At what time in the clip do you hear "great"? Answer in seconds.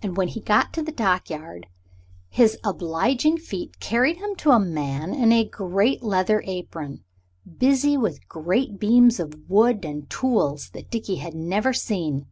5.44-6.02, 8.30-8.78